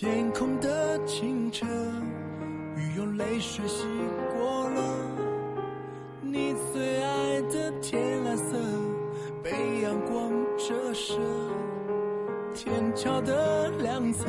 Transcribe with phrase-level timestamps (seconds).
[0.00, 1.66] 天空的清澈，
[2.74, 3.84] 雨用泪水洗
[4.32, 4.96] 过了
[6.22, 8.56] 你最爱的天蓝色，
[9.42, 9.50] 被
[9.82, 11.18] 阳光折射，
[12.54, 14.24] 天桥的两侧，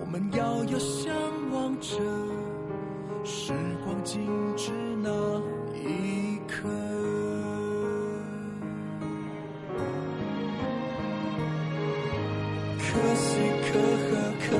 [0.00, 1.14] 我们遥遥相
[1.52, 2.00] 望着，
[3.22, 3.52] 时
[3.84, 4.20] 光静
[4.56, 5.08] 止那
[5.76, 6.68] 一刻。
[12.80, 14.58] 可喜可贺，可怜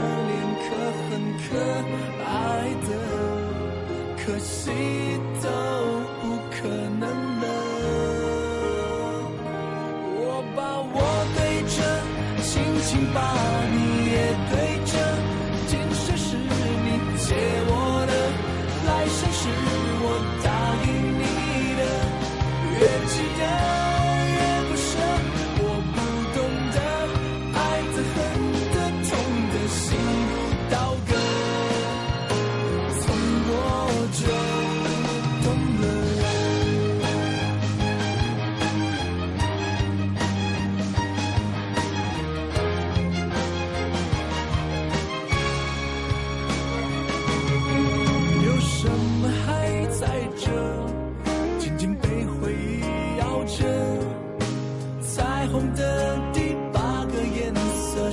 [0.62, 0.69] 可
[1.11, 1.11] 恨，
[1.43, 1.49] 可
[2.25, 2.30] 爱
[2.87, 2.91] 的，
[4.16, 4.55] 可惜
[5.43, 5.45] 都
[6.23, 6.55] 不可
[7.01, 7.03] 能
[7.41, 7.45] 了。
[10.15, 10.23] 我
[10.55, 10.59] 把
[10.95, 10.95] 我
[11.35, 11.77] 对着，
[12.41, 12.49] 轻
[12.83, 13.19] 轻把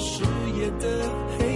[0.08, 0.23] 事
[0.58, 1.47] 业的黑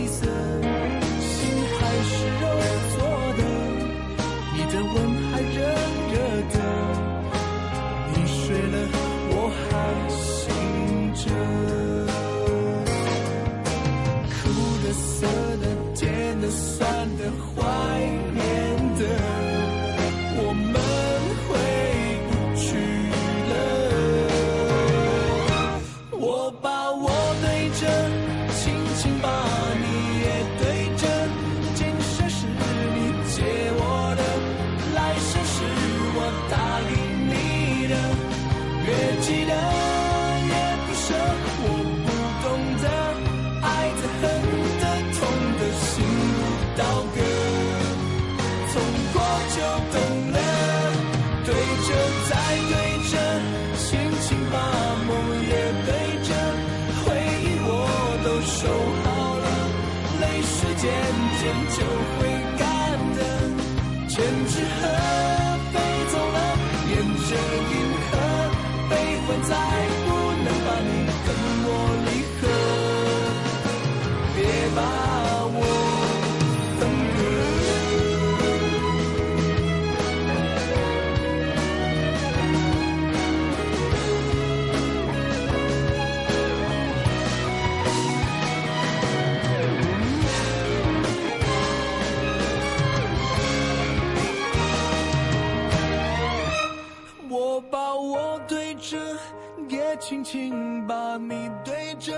[100.12, 102.12] 轻轻把你对着，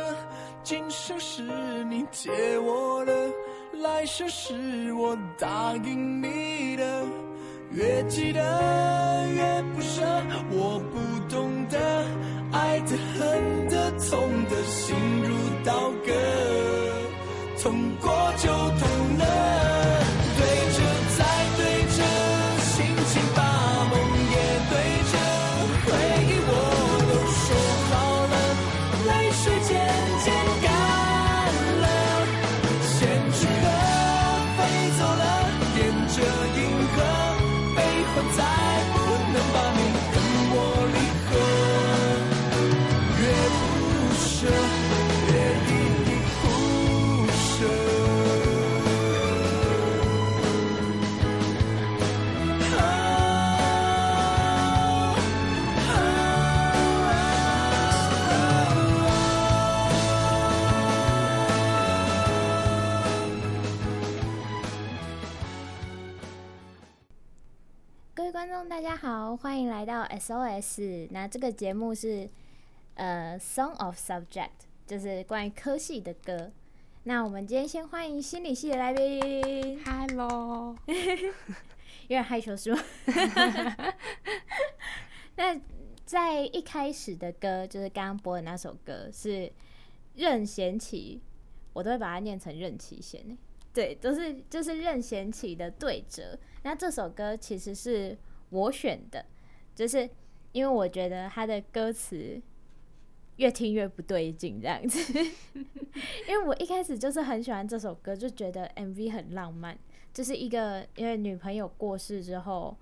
[0.64, 1.44] 今生是
[1.84, 3.14] 你借我的，
[3.84, 7.04] 来生是我答应你的，
[7.70, 8.42] 越记得
[9.32, 10.02] 越不舍，
[10.50, 11.78] 我不懂得
[12.52, 16.12] 爱的恨的痛的心如刀割，
[17.62, 19.83] 痛过就懂了。
[68.46, 71.08] 观众大家好，欢迎来到 SOS。
[71.12, 72.30] 那这个节目是
[72.96, 74.26] 呃《Song of Subject》，
[74.86, 76.52] 就是关于科系的歌。
[77.04, 82.84] 那我们今天先欢迎心理系的来宾，Hello， 有点害羞是吗？
[85.38, 85.58] 那
[86.04, 89.50] 在一开始的歌，就是刚刚播的那首歌是
[90.16, 91.22] 任贤齐，
[91.72, 93.38] 我都会把它念成任齐贤。
[93.74, 96.38] 对，都是就是任贤齐的对折。
[96.64, 98.18] 那这首歌其实是。
[98.54, 99.26] 我选的，
[99.74, 100.08] 就是
[100.52, 102.40] 因为我觉得他的歌词
[103.38, 105.00] 越听越不对劲这样子。
[106.30, 109.76] 因为我一开始就是很喜欢这首歌，就觉得 MV 很浪漫，
[110.14, 112.78] 就是一个因为女朋友过世之后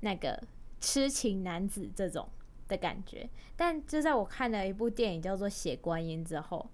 [0.00, 0.38] 那个
[0.78, 2.28] 痴情男子这种
[2.68, 3.26] 的感觉。
[3.56, 6.70] 但就在我看了一部电影叫做《血观音》之后，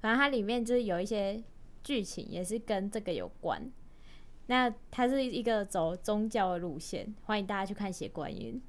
[0.00, 1.40] 反正它里面就是有一些
[1.84, 3.70] 剧情也是跟这个有关。
[4.50, 8.60] 那它是一个走宗教的路线，欢迎大家去看《血观音》。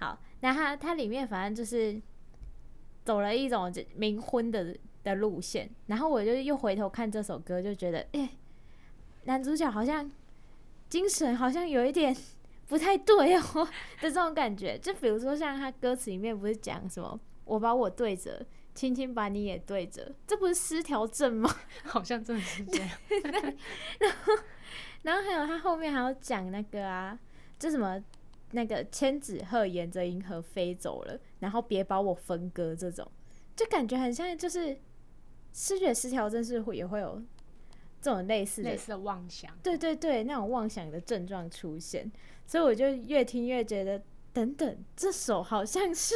[0.00, 2.00] 好，那它它里面反正就是
[3.04, 8.30] 走了一种冥婚的的路线，然后我就又回头看这首歌，就觉得，哎、欸，
[9.24, 10.10] 男主角好像
[10.88, 12.16] 精神好像有一点
[12.66, 13.68] 不太对哦
[14.00, 14.78] 的这种感觉。
[14.80, 21.54] 就比如说像他歌词里面不是讲什么，我把我对着，轻轻把你也对着，这不是失调症吗？
[21.84, 22.88] 好像真的是这样。
[24.00, 24.32] 然后。
[25.02, 27.18] 然后还有他后面还要讲那个啊，
[27.58, 28.02] 这什么
[28.52, 33.06] 那个千纸鹤沿着银河飞走了，然后别把我分割这种，
[33.54, 34.78] 就感觉很像就是
[35.52, 37.22] 视觉失调症是会也会有
[38.00, 42.10] 这种类似的类似的妄想，对对对，那种妄想的症状出现，
[42.46, 44.02] 所以我就越听越觉得，
[44.32, 46.14] 等等，这首好像是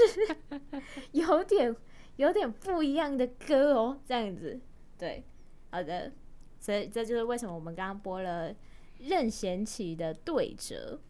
[1.12, 1.75] 有点
[2.17, 4.61] 有点不一样的歌哦，这样子，
[4.99, 5.25] 对，
[5.70, 6.12] 好的，
[6.58, 8.55] 所以这就是为什么我们刚刚播了。
[9.03, 11.01] 任贤齐的对折，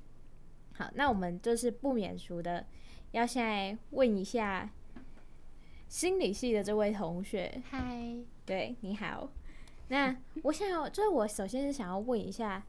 [0.74, 2.66] 好，那我们就是不免俗的，
[3.10, 4.70] 要现在问一下
[5.88, 8.16] 心理系的这位同学，嗨，
[8.46, 9.30] 对，你好。
[9.88, 12.64] 那我想要，就是我首先是想要问一下，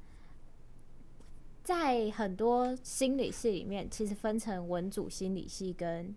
[1.64, 6.14] 在很多心理系里面，其实分成文组心理系跟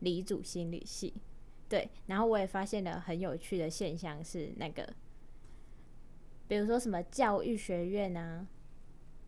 [0.00, 1.14] 理组心理系，
[1.66, 1.88] 对。
[2.06, 4.86] 然后我也发现了很有趣的现象是那个。
[6.50, 8.44] 比如说什么教育学院啊，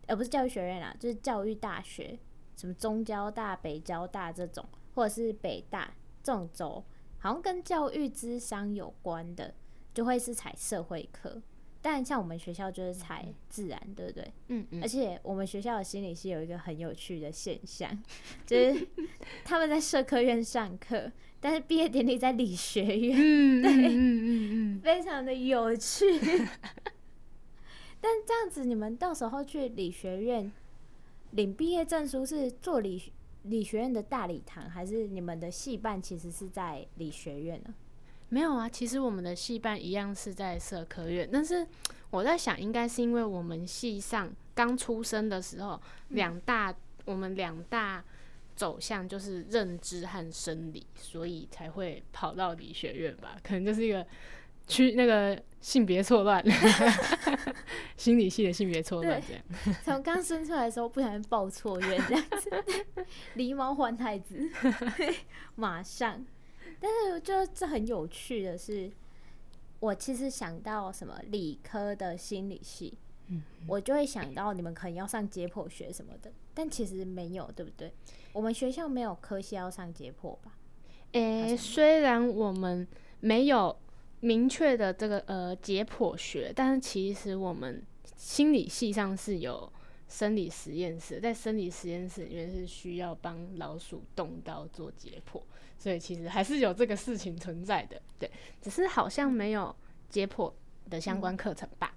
[0.07, 2.19] 呃，不是教育学院啊，就是教育大学，
[2.57, 6.83] 什么中交大、北交大这种，或者是北大这种走，
[7.19, 9.53] 好像跟教育之商有关的，
[9.93, 11.41] 就会是采社会科。
[11.81, 14.33] 但像我们学校就是采自然，对不对？
[14.49, 14.81] 嗯嗯。
[14.81, 17.89] 而且我们学校的心理系有一个很有趣的现象，
[18.45, 18.85] 就是
[19.45, 21.09] 他们在社科院上课，
[21.39, 26.19] 但是毕业典礼在理学院，对，嗯嗯嗯，非常的有趣。
[28.03, 30.51] 但这样子，你们到时候去理学院
[31.31, 33.01] 领毕业证书是做理
[33.43, 37.73] 理学院的大礼堂，还是你们的系办其实是在理学院呢？
[38.27, 41.65] 没有啊，其实我们的系办一样是在社科院，但是
[42.09, 45.79] 我在想，应该是因为我们系上刚出生的时候，
[46.09, 46.75] 两大、
[47.05, 48.03] 我们两大
[48.53, 53.37] 走向就是认知和生理，所以才会跑到理学院吧？
[53.41, 54.05] 可能就是一个。
[54.67, 56.43] 去那个性别错乱，
[57.97, 59.43] 心理系的性别错乱这样。
[59.83, 62.49] 从刚生出来的时候不小心报错院这样子，
[63.35, 64.49] 狸猫换太子，
[65.55, 66.25] 马上。
[66.79, 68.91] 但是就这很有趣的是，
[69.79, 77.93] 我其实想到什么理科的心理系，嗯，我就会想到你们可能要上解剖学什么的，但其实没有，对不对？
[78.33, 80.57] 我们学校没有科系要上解剖吧？
[81.13, 82.85] 诶、欸，虽然我们
[83.19, 83.77] 没有。
[84.23, 87.83] 明确的这个呃解剖学，但是其实我们
[88.15, 89.69] 心理系上是有
[90.07, 95.41] 生理实验室，在生理实验室里面是需要帮老鼠动刀做解剖，
[95.77, 99.75] 所以其实还是有这个事情存在的，对，只是好像没有
[100.09, 100.53] 解剖
[100.89, 101.92] 的相关课程吧。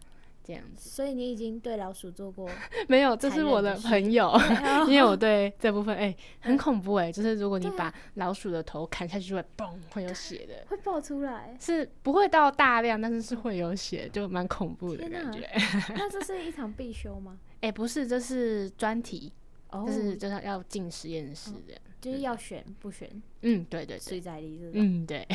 [0.47, 2.49] 嗯这样子，所以你已经对老鼠做过？
[2.87, 4.33] 没有，这是我的朋友，
[4.87, 15.49] 因为我对这部分哎、欸、很恐怖哎、欸，就是如果你把老鼠的头砍下去，就会嘣会有血的， 会爆出来，是不会到大量，但是是会有血，就蛮恐怖的感觉。
[15.97, 17.39] 那这是一场必修吗？
[17.57, 19.33] 哎、欸，不是，这是专题，
[19.73, 19.91] 就、oh.
[19.91, 21.75] 是就是要进实验室的。
[21.75, 21.86] Oh.
[22.07, 23.11] 就是要选不选，
[23.43, 25.27] 嗯，对对，随在力这种，嗯，对。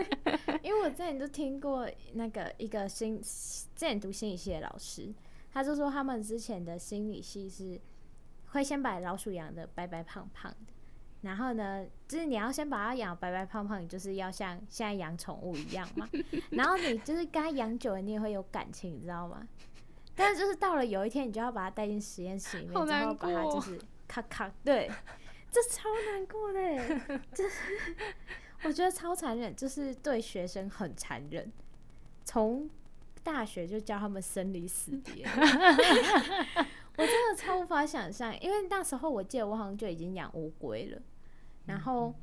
[0.62, 5.10] 因为我之前就听过那个一个心，之前读心理系的老师，
[5.50, 7.80] 他就说他们之前的心理系是
[8.48, 10.72] 会先把老鼠养的白白胖胖的，
[11.22, 16.06] 然后呢，就是你要先把它养白白胖胖，你就是要像现在养宠物一样嘛。
[16.52, 19.48] 然后你就是跟它养久了，你也会有感情，你知道吗？
[20.14, 24.90] 但是就是到了有一天，你就要把它带进实验室里面，然后把它就是咔咔，对。
[25.50, 27.96] 这超难过的， 就是
[28.64, 31.50] 我觉得超残忍，就是对学生很残忍。
[32.24, 32.70] 从
[33.24, 35.24] 大学就教他们生离死别，
[36.96, 38.38] 我真的超无法想象。
[38.40, 41.02] 因为那时候我记得我好像就已经养乌龟了，
[41.66, 42.14] 然后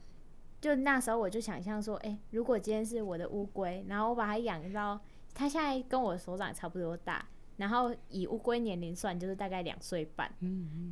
[0.62, 5.00] 就那时候我就想象说，哎，如果今天是我的乌龟，然后我把它养到
[5.34, 10.32] 它现在跟我手掌差不多大，然后以乌龟年龄算，就是大概两岁半，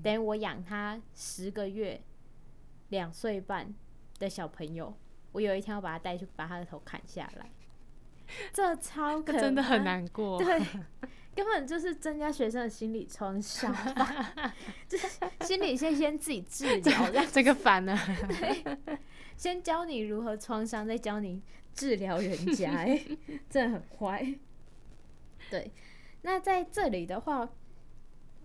[0.03, 2.01] 等于我养它十个月。
[2.89, 3.73] 两岁半
[4.19, 4.95] 的小朋友，
[5.31, 7.51] 我有一天要把他带去把他的头砍下来，
[8.53, 10.59] 这超可真的很难过，对，
[11.35, 14.53] 根本就是增加学生的心理创伤吧，
[14.87, 15.07] 就是
[15.41, 18.97] 心理先先自己治疗，这这个烦呢，对，
[19.35, 21.41] 先教你如何创伤，再教你
[21.73, 23.01] 治疗人家， 哎，
[23.49, 24.35] 真的很坏，
[25.49, 25.71] 对。
[26.21, 27.47] 那在这里的话，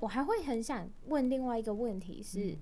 [0.01, 2.59] 我还会很想问另外一个问题是：嗯、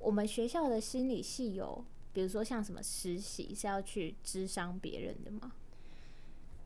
[0.00, 5.52] 我们学校的心理系有，比如说像什么实习是要去智商别人的吗？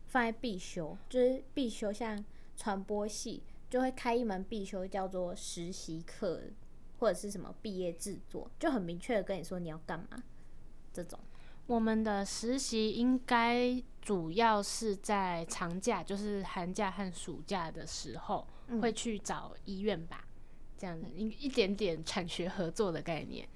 [0.07, 2.25] 放在必修，就是必修，像
[2.57, 6.43] 传播系就会开一门必修叫做实习课，
[7.01, 10.23] 或者是什么毕业制作，就很明确的跟你说你要干嘛，
[10.93, 11.19] 这种。
[11.67, 18.47] 我们的实习应该主要是在长假，就是寒假和暑假的时候，
[18.81, 20.25] 会去找医院吧，
[20.85, 23.49] 这样子一一点点产学合作的概念。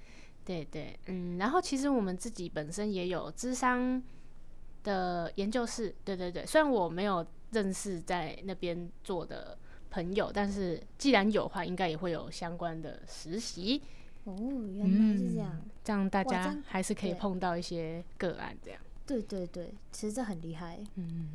[0.43, 4.01] 对对，嗯，然后其实我们自己本身也有智商
[4.83, 6.43] 的研究室，对对对。
[6.43, 9.55] 虽然我没有认识在那边做的
[9.91, 13.79] 朋友，但是既然有的话，应该也会有相关的实习。
[14.23, 14.35] 哦，
[14.73, 18.81] 原来是这样，嗯、这样大家还是可以碰到一些个案，这样。
[19.05, 20.79] 对对对，其实这很厉害。
[20.95, 21.29] 嗯，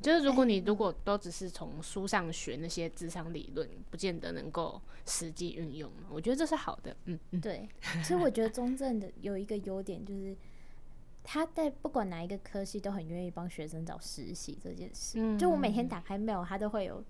[0.00, 5.90] 就是如果你如果都只是从书上学那些智商理论，不见得能够实际运用。
[6.10, 6.96] 我觉得这是好的。
[7.04, 7.68] 嗯嗯，对。
[7.80, 10.36] 其实我觉得中正的有一个优点，就是
[11.22, 15.18] 他在不管哪一个科系都很愿意帮学生找实习这件事。
[15.18, 17.04] 嗯，就我每天打开 mail，他都会有。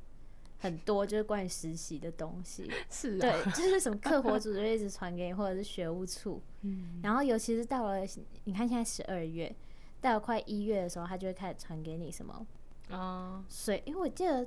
[0.60, 8.00] 很多就是关于实习的东西， 是啊，对，就是什么课活组就一直传给你，或者是学务处， 嗯，然后尤其是到了
[8.42, 9.54] 你看现在十二月，
[10.00, 12.44] 到了快一月的时候，他就会开始传给你什么
[12.90, 14.46] 啊水，因为我记得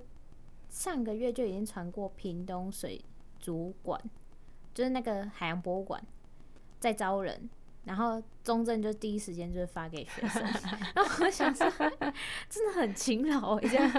[0.69, 3.03] 上个月就已经传过屏东水
[3.39, 4.01] 族馆，
[4.73, 6.01] 就是那个海洋博物馆
[6.79, 7.49] 在招人，
[7.85, 10.43] 然后中正就第一时间就是发给学生，
[10.95, 11.69] 然后我想说
[12.49, 13.89] 真的很勤劳这样。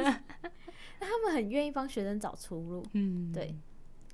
[1.01, 3.55] 他们很愿意帮学生找出路，嗯，对，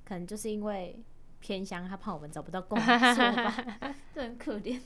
[0.06, 0.99] 可能就是因为
[1.38, 3.54] 偏乡，他怕我们找不到工作吧，
[4.14, 4.80] 这很可怜。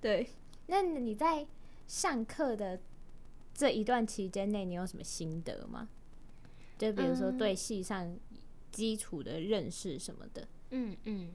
[0.00, 0.26] 对，
[0.66, 1.46] 那你在
[1.86, 2.80] 上课的
[3.54, 5.88] 这一段期间内，你有什么心得吗？
[6.78, 8.16] 就比如说对戏上
[8.70, 10.46] 基础的认识什么的。
[10.70, 11.32] 嗯嗯，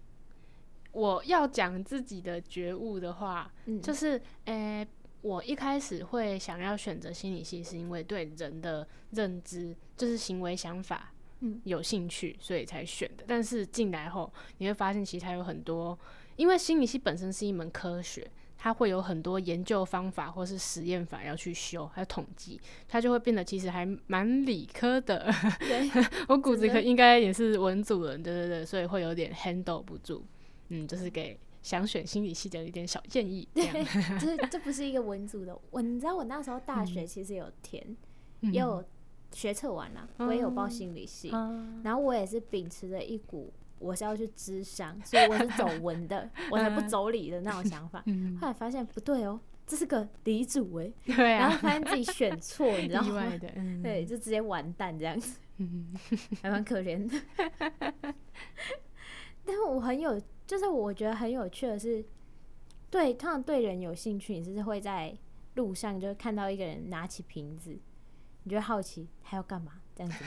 [0.91, 4.88] 我要讲自己的觉悟的话，嗯、就是，诶、欸。
[5.24, 13.25] 我一开始会想要选择心理系，是因为对人的认知，就是行为想法，嗯，有兴趣，所以才选的。
[13.27, 15.97] 但是进来后，你会发现其实它有很多，
[16.36, 25.31] 因为心理系本身是一门科学，它会有很多研究方法或是实验法要去修，还有统计，它就会变得其实还蛮理科的。
[25.59, 25.89] 对
[26.27, 30.25] 我骨子里应该也是文组人，对对对，所以会有点 handle 不住。
[30.69, 31.39] 嗯，就是给。
[31.63, 33.67] 想选心理系的一点小建议，对，
[34.17, 35.59] 这 这不是一个文组的。
[35.69, 37.85] 我你知道，我那时候大学其实有填，
[38.39, 38.81] 嗯、也有
[39.33, 41.29] 学测完了，嗯、我也有报心理系。
[41.33, 48.03] 嗯、然后我也是秉持着一股我是要去咨商，所以我是走文的，嗯、 我才不走理的那种想法。
[48.05, 53.24] 嗯、后来发现不对哦，这是个理主哎，对啊、然后发现自己选错，你知道吗？
[53.55, 55.93] 嗯、对，就直接完蛋这样子，嗯、
[56.41, 57.22] 还蛮可怜的。
[59.46, 60.22] 但是我很有。
[60.48, 62.01] 就是我觉得很有趣的是，
[62.89, 65.13] 对，通常对人有兴趣，你是会在
[65.55, 67.77] 路上就看到一个人拿起瓶子，
[68.43, 70.24] 你就会好奇他要干嘛这样子，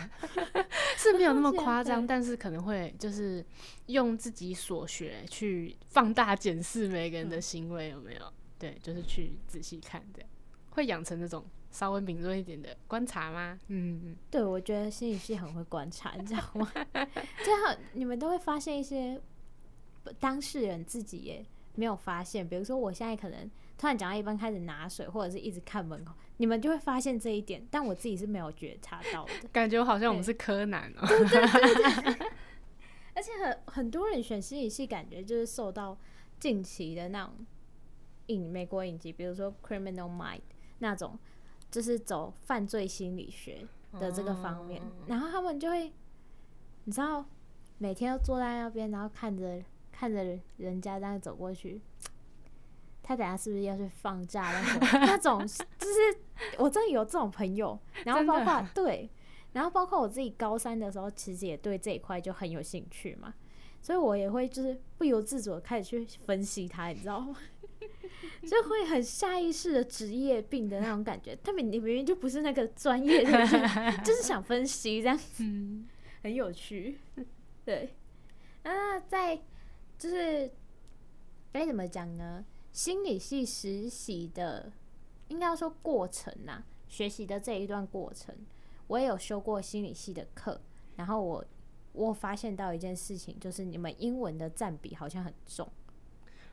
[0.98, 3.44] 是没有那么夸张，但是可能会就是
[3.86, 8.32] 用自己所学去放大检视每个人的行为有没有？
[8.58, 10.28] 对，就是去仔细看这样，
[10.70, 13.58] 会养成那种稍微敏锐一点的观察吗？
[13.68, 16.70] 嗯嗯，对，我觉得心理系很会观察，你知道吗？
[17.44, 19.20] 最后你们都会发现一些。
[20.18, 29.48] 当事人自己也没有发现，比如说我现在可能突然讲到一半开始拿水，或者是一直看门口，你们就会发现这一点，但我自己是没有觉察到的。
[29.52, 31.06] 感觉好像我们是柯南哦、喔。
[31.06, 32.26] 对对对对。
[33.14, 35.98] 而且很很多人选心理系，感觉就是受到
[36.38, 37.34] 近期的那种
[38.28, 40.38] 影美国影集，比如说《Criminal Mind》
[40.78, 41.18] 那种，
[41.70, 43.66] 就是走犯罪心理学
[43.98, 45.92] 的这个方面，嗯、然后他们就会，
[46.84, 47.26] 你知道，
[47.76, 49.62] 每天都坐在那边，然后看着。
[49.92, 51.78] 看着人家这样走过去，
[53.10, 55.00] 他等下是不是要去放假那种？
[55.00, 59.10] 那种就是我真的有这种朋友，然后包括 对，
[59.52, 63.34] 然后包括我自己高三的时候，其实也对这一块就很有兴趣嘛，
[63.82, 67.36] 所以我也会就是不由自主的开始去分析他，你知道吗？
[68.48, 71.36] 就会很下意识的职业病的那种感觉。
[71.42, 73.46] 他们你明明就不是那个专业的，
[74.04, 75.42] 就是想分析这样子，
[76.22, 77.00] 很有趣。
[77.64, 77.96] 对，
[78.62, 79.40] 那在。
[79.98, 80.50] 就是
[81.52, 82.42] 该怎么讲呢？
[82.72, 84.72] 心理系实习的
[85.28, 88.34] 应该要说过程呐、啊，学习的这一段过程，
[88.86, 90.60] 我也有修过心理系的课，
[90.96, 91.44] 然后我
[91.92, 95.68] 我发现到一件事情，就是你们英文的占比好像很重。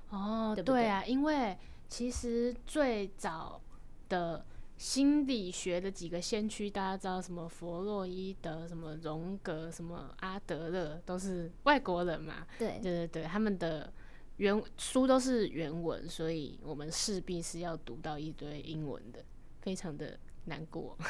[0.09, 0.75] 哦，对对？
[0.75, 1.57] 对啊，因为
[1.87, 3.61] 其实最早
[4.09, 4.45] 的
[4.77, 12.47] 心理学的几个先驱，大家知道什么弗洛伊德、什么荣格、什么阿德勒，都是外国人嘛。
[12.57, 13.91] 对，对对对，他们的
[14.37, 19.23] 原书都是原文，所以我们势必是要读到一堆英文的，
[19.61, 20.97] 非常的难过。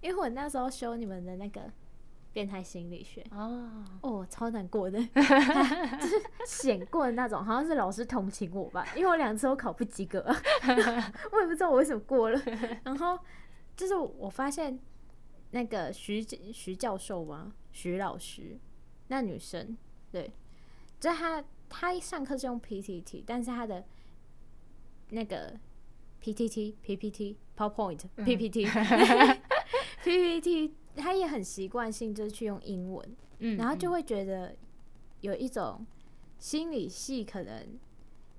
[0.00, 1.72] 因为我那时候修你们的那个。
[2.30, 10.20] 变态心理学哦哦，超难过的， 就是险过的那种，好像是老师同情我吧，因为我两次都考不及格，
[11.32, 12.40] 我也不知道我为什么过了。
[12.84, 13.18] 然后
[13.74, 14.78] 就是我发现
[15.50, 18.56] 那个徐徐教授吗，徐老师，
[19.08, 19.76] 那女生，
[20.12, 20.30] 对，
[21.00, 23.84] 就他他上课是用 PPT，但是他的
[25.10, 25.58] 那个
[26.20, 28.66] PPT PPT PowerPoint PPT
[30.02, 30.74] PPT。
[30.98, 34.56] 他也很习惯性就是去用英文，嗯，然后就会觉得
[35.20, 35.86] 有一种
[36.40, 37.78] 心理系可能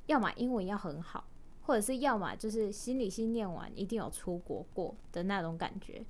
[0.07, 1.25] 要么英文要很好，
[1.61, 6.03] 或者是要么就是心理系念完一定有出国过的那种感觉，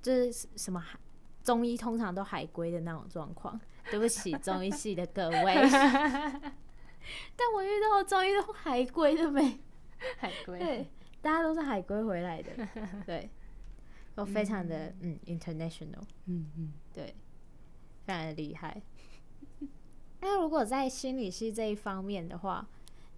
[0.00, 0.98] 就是什么海
[1.46, 3.58] 中医通常都海归的那种状况。
[3.88, 5.54] 对不起，中医系的各位，
[7.36, 9.60] 但我遇到的中医都海归的没。
[10.18, 10.90] 海归，对，
[11.22, 12.50] 大家都是海归回来的，
[13.06, 13.30] 对。
[14.16, 17.14] 都非常的嗯，嗯，international，嗯嗯，对，
[18.06, 18.80] 非常的厉害。
[20.20, 22.66] 那如果在心理系这一方面的话，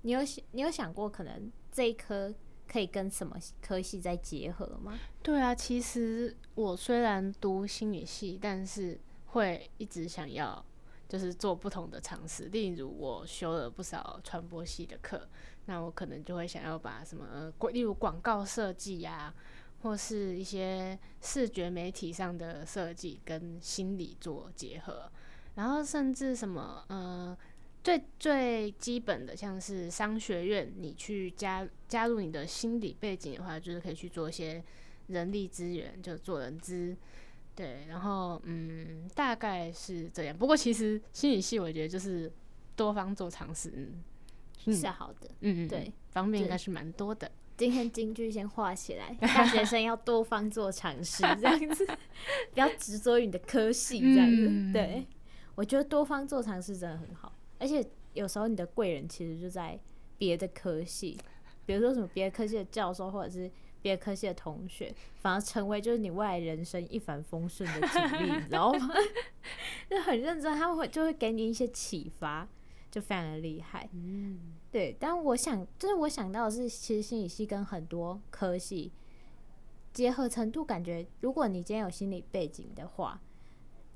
[0.02, 2.34] 你有想你有想过可能这一科
[2.70, 4.98] 可以跟什么科系再结合吗？
[5.22, 10.64] 对啊，其实我虽然读心理系，但是会一直想要
[11.08, 12.44] 就是做不同的尝试。
[12.46, 15.28] 例如我修了不少传播系的课，
[15.66, 19.34] 那我可能就会想要把什么，例如广告设计呀。
[19.80, 25.08] 或是一些视觉媒体上的设计跟心理做结合，
[25.54, 27.38] 然后甚至什么呃
[27.82, 34.62] 最最基本的像是商学院，你去加加入你的心理背景的话，就是可以去做一些
[35.06, 36.96] 人力资源，就做人资，
[37.54, 40.36] 对，然后嗯大概是这样。
[40.36, 42.30] 不过其实心理系我觉得就是
[42.76, 43.90] 多方做尝试，
[44.66, 47.30] 嗯，是好的，嗯嗯，对，方面应该是蛮多的。
[47.56, 51.84] 今天京剧先画起来， 大学生要多方做尝试，这样子，
[52.54, 54.46] 不要执着于你的科系，这样子。
[54.48, 55.06] 嗯、对，
[55.54, 59.78] 我觉得多方做尝试真的很好，而且有时候你的贵人其实就在
[60.16, 61.18] 别的科系，
[61.66, 63.50] 比如说什么别的科系的教授，或者是
[63.82, 68.88] 别的科系的同学，反而成为就是你未来人生一帆风顺的经历，你知道吗？
[69.90, 72.48] 就很认真，他们会就会给你一些启发。
[72.90, 74.96] 就非常的厉害，嗯，对。
[74.98, 78.90] 但我想，就是我想到的是，其实心理系跟很多科系
[79.92, 83.20] 结合程度，感觉如果你今天有心理背景的话，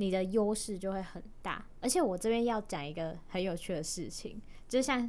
[0.02, 1.64] 你的优势就会很大。
[1.80, 5.08] 而且我这边要讲一个很有趣的事情，就像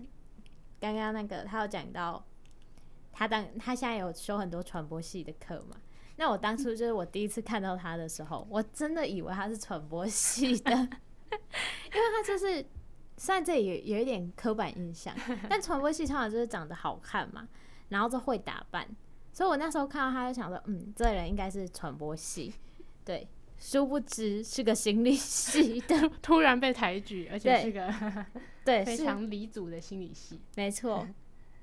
[0.80, 2.24] 刚刚那个他有讲到，
[3.12, 5.78] 他当他现在有修很多传播系的课嘛，
[6.18, 10.90] 那我当初就是我第一次看到他的时候，我真的以为他是传播系的，因为
[12.16, 12.66] 他就是。
[13.16, 15.16] 虽然这里有有一点刻板印象，
[15.48, 17.48] 但传播系通常就是长得好看嘛，
[17.90, 18.90] 然后就会打扮，
[19.32, 22.52] 所以我那时候看到他就想说，嗯，这个人应该是传播系，
[23.06, 23.30] 对，
[23.65, 27.89] 殊不知是个心理系的， 突然被抬举，而且是个
[28.65, 31.08] 对 非常离组的心理系，没错，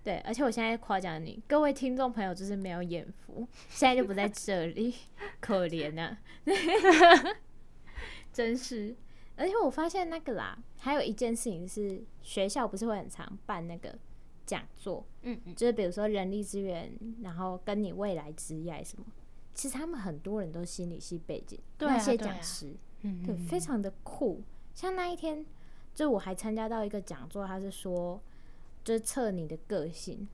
[0.02, 4.94] 对，而且我现在夸奖你，各位听众朋友就是没有眼福，现在就不在这里，
[5.40, 6.18] 可怜啊，
[8.32, 8.96] 真是。
[9.36, 13.94] 而且我发现那个啦，还有一件事情是，学校不是会很常办那个
[14.46, 16.90] 讲座，嗯嗯，就是比如说人力资源，
[17.22, 19.04] 然后跟你未来职业什么，
[19.60, 24.40] 其实他们很多人都心理系背景，那些讲师，嗯，对，非常的酷。
[24.74, 25.44] 像那一天，
[25.94, 28.18] 就我还参加到一个讲座，他是说，
[28.82, 30.26] 就是测你的个性，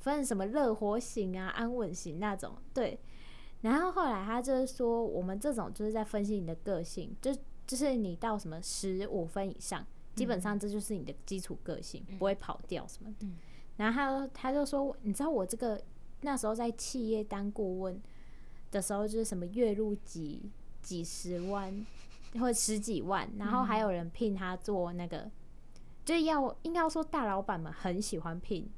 [0.00, 2.98] 分什么乐活型啊、安稳型那种，对。
[3.62, 7.34] 然后后来他就是说，我们这种就是在分析你的个性，就。
[7.66, 13.16] 就是你到什么十五分以上，基本上这就是你的基础个性，嗯、不会跑掉什么的。
[13.22, 13.38] 嗯、
[13.78, 15.80] 然后他他就说，你知道我这个
[16.20, 17.98] 那时候在企业当顾问
[18.74, 20.50] 的时候，就是什么月入几
[20.82, 21.86] 几十万
[22.34, 25.32] 或者十几万，然后还有人聘他做那个，嗯、
[26.04, 28.70] 就要应该要说大老板们很喜欢聘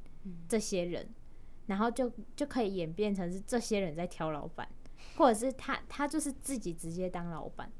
[0.48, 1.14] 这些人，嗯、
[1.66, 4.68] 然后就就可以演变成是这些人在挑老板，
[5.16, 7.70] 或者是他他就是自己直接当老板。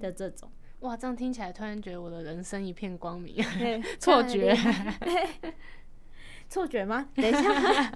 [0.00, 3.36] 的这种哇，这样听起来突然觉得我的人生一片光明，
[4.00, 4.56] 错觉。
[6.48, 7.10] 错觉吗？
[7.14, 7.90] 等一下，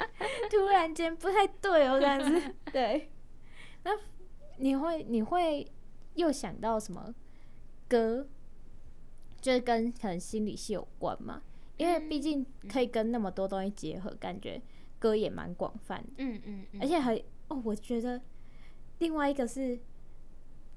[0.50, 2.54] 突然间不太对哦，这样子。
[2.70, 3.10] 对，
[3.84, 3.92] 那
[4.58, 5.70] 你会你会
[6.14, 7.14] 又想到什么
[7.88, 8.26] 歌？
[9.40, 11.42] 就是跟可能心理系有关嘛？
[11.76, 14.60] 因为毕竟可以跟那么多东西结合，感觉
[14.98, 16.08] 歌也蛮广泛的。
[16.16, 17.14] 嗯嗯，而且还
[17.48, 18.20] 哦，我觉得
[19.00, 19.78] 另外一个是，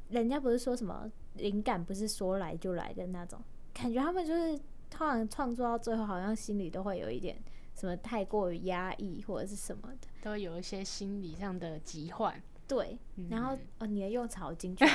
[0.09, 3.39] 人家不是说什么灵感不是说来就来的那种，
[3.73, 7.41] 感觉他们就是突然创作到最后，好像心里都会有一点。
[7.73, 12.41] 什么太过于压抑或者是什么的，都有一些心理上的疾患。
[12.67, 14.85] 对，嗯、然后哦，你的用词好精确，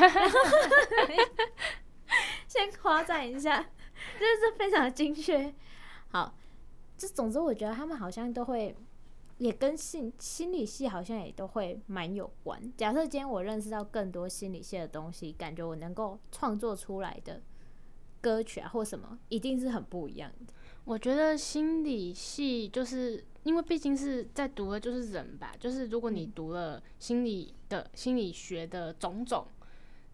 [2.47, 5.55] 先夸赞一下，就是非常的精确。
[6.11, 6.35] 好，
[6.99, 8.77] 这总之我觉得他们好像都会，
[9.39, 12.61] 也跟心心理系好像也都会蛮有关。
[12.77, 17.41] 假设今天我认识到更多心理系的东西，感觉我能够创作出来的
[18.21, 20.53] 歌曲啊或什么，一定是很不一样的。
[20.85, 29.46] 我觉得心理系就是因为毕竟是在读的就是人吧，就是如果你读了心理的心理学的种种，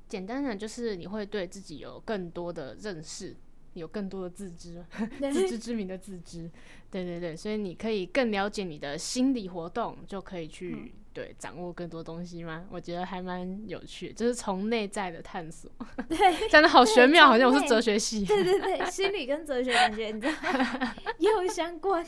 [0.08, 3.36] 简单的就是你会对自己有更多的认识，
[3.74, 4.84] 有更多的自知，
[5.32, 6.50] 自知之明的自知，
[6.90, 10.94] 对对对，所以你可以更了解你的心理活动，就可以去。
[11.10, 12.66] 对，掌握更多东西吗？
[12.70, 15.68] 我觉得还蛮有趣，就是从内在的探索。
[16.08, 18.24] 对，讲的好玄妙，好像我是哲学系。
[18.24, 20.32] 对对对，心理跟哲学感觉你知道
[21.18, 22.06] 也有相关。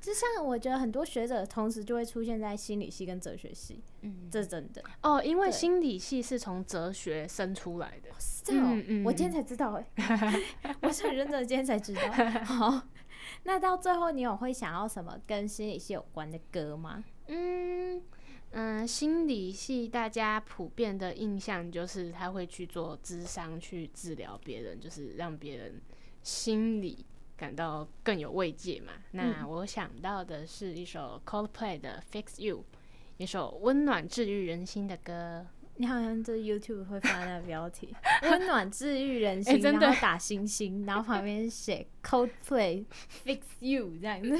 [0.00, 8.08] 就像我觉得很多学者同时就会出现在心理系跟哲学系，嗯，这是真的哦，因为心理系是从哲学生出来的。
[8.18, 9.86] 是这样、喔，嗯嗯，我今天才知道哎，
[10.82, 12.00] 我是很认真的，今天才知道。
[12.44, 12.88] 好，
[13.44, 17.04] 那到最后你有会想要什么跟心理系有关的歌吗？
[17.28, 18.02] 嗯。
[18.52, 25.80] 嗯，心理系大家普遍的印象就是他会去做智商，去治疗别人，就是让别人
[26.24, 27.06] 心里
[27.40, 28.92] 感到更有慰藉嘛。
[29.12, 32.58] 嗯、那我想到的是一首 Coldplay 的《Fix You》，
[33.16, 35.46] 一首温暖治愈人心的歌。
[35.76, 42.84] 你好像这 YouTube 会发那个标题，温暖治愈人 心，欸、然后打星星，然后旁边写 Coldplay
[43.24, 44.36] Fix You 这样子。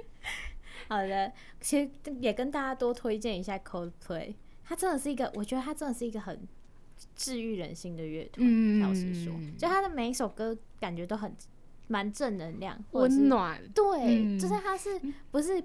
[0.86, 6.46] 好的，其实也跟大家多推荐一下 Coldplay，它真的是一个，我觉得它真的是一个很
[7.16, 8.46] 治愈人心的乐团。
[8.46, 11.34] 嗯、老实说，就它的每一首歌感觉都很
[11.88, 13.60] 蛮正能量，温暖。
[13.74, 15.62] 对，嗯、就是他是不是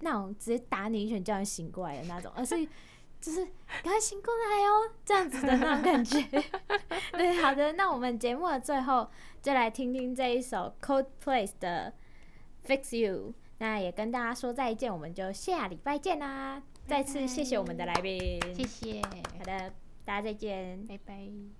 [0.00, 2.54] 那种直接打你一拳叫你醒过来的那种，而是
[3.20, 3.44] 就是
[3.82, 6.20] 赶快醒过来哦，这样子的那种感觉。
[7.12, 9.08] 对，好的，那我们节目的最后
[9.42, 11.92] 就来听听这一首 Coldplay 的
[12.66, 13.34] Fix You。
[13.58, 16.62] 那也跟大家说再见，我们就下礼拜见啦！
[16.86, 19.02] 再次谢谢我们的来宾，谢谢。
[19.38, 19.70] 好的，
[20.06, 21.59] 大家再见，拜拜。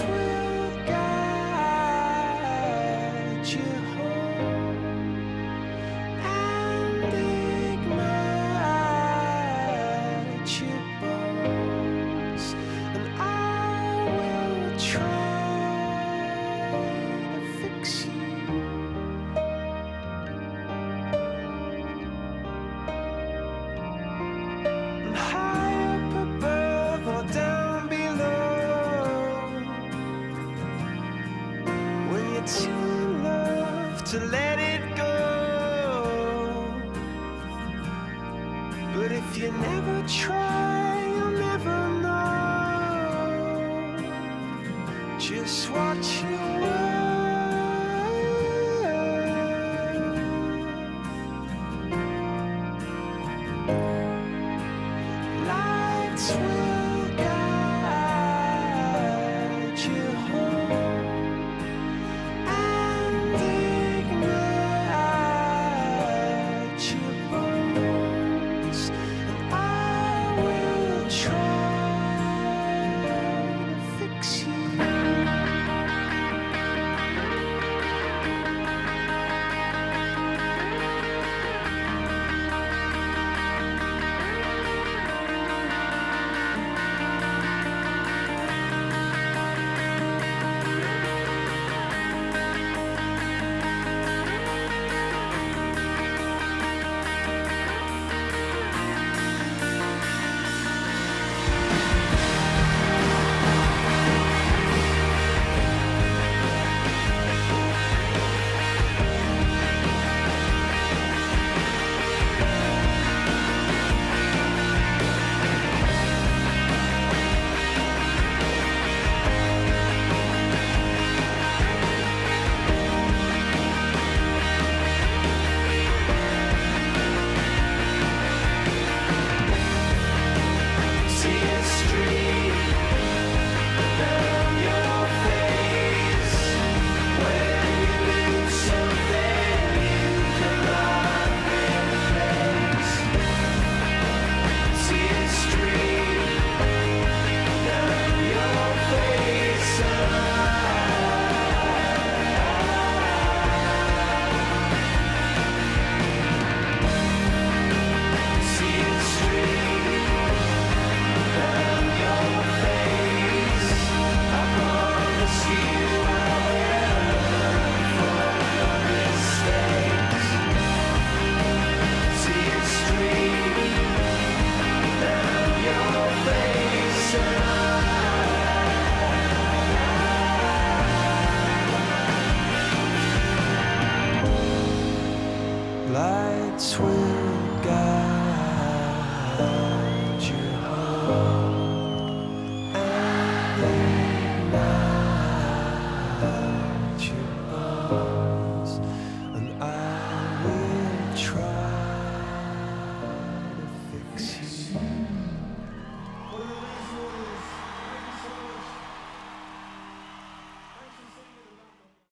[0.00, 0.29] Christmas.